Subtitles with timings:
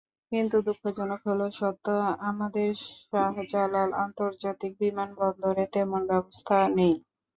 [0.31, 1.85] কিন্তু দুঃখজনক হলেও সত্য,
[2.29, 2.69] আমাদের
[3.03, 6.93] শাহজালাল আন্তর্জাতিক বিমানবন্দরে তেমন ব্যবস্থা নেই।